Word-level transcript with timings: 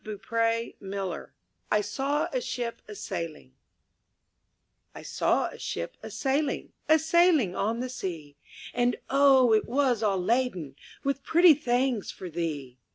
22 0.03 0.35
I 0.35 0.75
N 0.81 0.89
THE 0.89 0.95
NURSERY 0.97 1.27
I 1.69 1.81
SAW 1.81 2.27
A 2.33 2.41
SHIP 2.41 2.81
A 2.87 2.95
SAILING 2.95 3.53
T 4.95 5.03
saw 5.03 5.45
a 5.49 5.59
ship 5.59 5.95
a 6.01 6.07
saiHng, 6.07 6.45
•*• 6.49 6.69
A 6.89 6.93
s 6.93 7.13
ailing 7.13 7.55
on 7.55 7.81
the 7.81 7.89
sea; 7.89 8.35
And 8.73 8.95
oh! 9.11 9.53
it 9.53 9.67
was 9.69 10.01
all 10.01 10.17
laden 10.17 10.75
With 11.03 11.21
pretty 11.21 11.53
things 11.53 12.09
for 12.09 12.31
thee 12.31 12.79